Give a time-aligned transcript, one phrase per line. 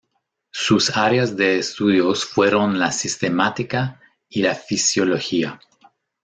[0.51, 5.59] Sus áreas de estudios fueron la sistemática y la fisiología.